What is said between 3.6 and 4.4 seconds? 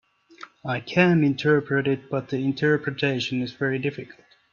difficult.